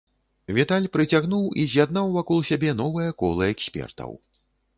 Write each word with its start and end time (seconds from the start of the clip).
Віталь 0.57 0.87
прыцягнуў 0.95 1.45
і 1.63 1.65
з'яднаў 1.73 2.09
вакол 2.17 2.41
сябе 2.49 2.73
новае 2.81 3.07
кола 3.21 3.53
экспертаў. 3.59 4.11